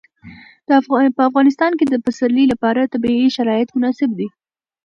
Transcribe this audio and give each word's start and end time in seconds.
په 1.15 1.21
افغانستان 1.29 1.71
کې 1.79 1.85
د 1.87 1.95
پسرلی 2.05 2.45
لپاره 2.53 2.91
طبیعي 2.93 3.27
شرایط 3.37 3.69
مناسب 3.75 4.09
دي. 4.19 4.27